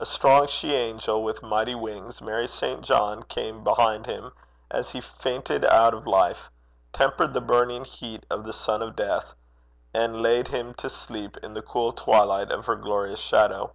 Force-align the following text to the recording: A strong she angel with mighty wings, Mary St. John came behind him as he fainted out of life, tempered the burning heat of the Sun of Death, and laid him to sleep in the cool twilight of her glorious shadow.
A 0.00 0.06
strong 0.06 0.46
she 0.46 0.72
angel 0.74 1.22
with 1.22 1.42
mighty 1.42 1.74
wings, 1.74 2.22
Mary 2.22 2.48
St. 2.48 2.80
John 2.80 3.22
came 3.24 3.62
behind 3.62 4.06
him 4.06 4.32
as 4.70 4.92
he 4.92 5.02
fainted 5.02 5.66
out 5.66 5.92
of 5.92 6.06
life, 6.06 6.48
tempered 6.94 7.34
the 7.34 7.42
burning 7.42 7.84
heat 7.84 8.24
of 8.30 8.44
the 8.46 8.54
Sun 8.54 8.80
of 8.80 8.96
Death, 8.96 9.34
and 9.92 10.22
laid 10.22 10.48
him 10.48 10.72
to 10.76 10.88
sleep 10.88 11.36
in 11.42 11.52
the 11.52 11.60
cool 11.60 11.92
twilight 11.92 12.50
of 12.50 12.64
her 12.64 12.76
glorious 12.76 13.20
shadow. 13.20 13.74